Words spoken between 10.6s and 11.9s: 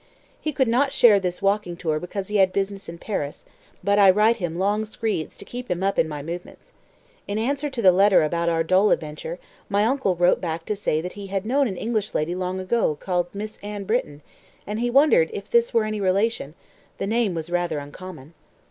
to say that he had known an